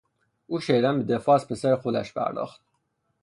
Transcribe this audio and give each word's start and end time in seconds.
او 0.47 0.59
شدیدا 0.59 0.93
به 0.93 1.03
دفاع 1.03 1.35
از 1.35 1.47
پسر 1.47 1.75
خودش 1.75 2.13
پرداخت. 2.13 2.61